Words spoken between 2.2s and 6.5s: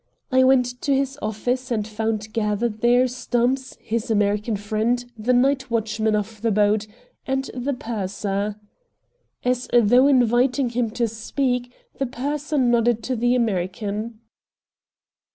gathered there Stumps, his American friend, the night watchman of the